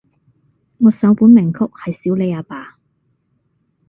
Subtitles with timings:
[0.79, 2.79] 我首本名曲係少理阿爸